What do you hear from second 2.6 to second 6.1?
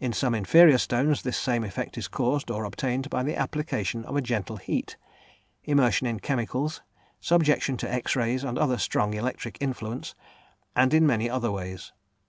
obtained by the application of a gentle heat, immersion